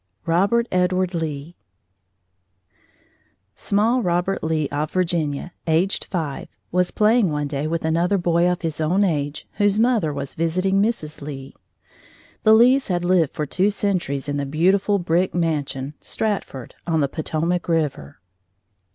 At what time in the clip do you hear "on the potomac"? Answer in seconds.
16.87-17.69